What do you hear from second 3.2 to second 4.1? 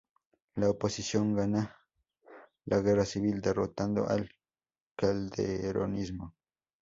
derrotando